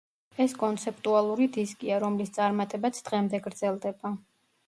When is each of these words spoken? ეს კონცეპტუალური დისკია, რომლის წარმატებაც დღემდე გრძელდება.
ეს 0.43 0.53
კონცეპტუალური 0.61 1.47
დისკია, 1.57 1.99
რომლის 2.05 2.33
წარმატებაც 2.39 3.01
დღემდე 3.09 3.43
გრძელდება. 3.49 4.13